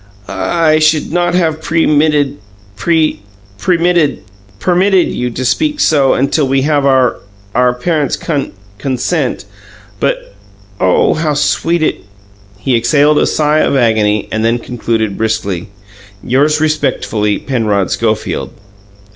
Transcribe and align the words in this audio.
"'I 0.27 0.79
should 0.79 1.11
not 1.13 1.35
have 1.35 1.61
pre 1.61 1.85
premitted 2.75 4.17
permitted 4.57 5.07
you 5.11 5.29
to 5.29 5.45
speak 5.45 5.79
so 5.79 6.15
until 6.15 6.47
we 6.47 6.63
have 6.63 6.87
our 6.87 7.17
our 7.53 7.71
parents' 7.75 8.15
con 8.17 8.51
consent; 8.79 9.45
but 9.99 10.33
oh, 10.79 11.13
how 11.13 11.35
sweet 11.35 11.83
it'" 11.83 11.97
He 12.65 12.75
exhaled 12.75 13.19
a 13.19 13.27
sigh 13.27 13.59
of 13.59 13.75
agony, 13.75 14.27
and 14.31 14.43
then 14.43 14.57
concluded 14.57 15.19
briskly, 15.19 15.69
"'Yours 16.23 16.59
respectfully, 16.59 17.37
Penrod 17.37 17.91
Schofield.'" 17.91 18.53